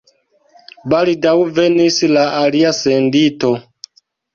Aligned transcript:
Baldaŭ 0.93 1.35
venis 1.59 2.03
la 2.17 2.27
alia 2.41 2.77
sendito. 2.83 3.59